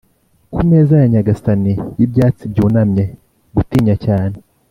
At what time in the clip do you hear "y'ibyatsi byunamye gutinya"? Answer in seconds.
1.97-3.95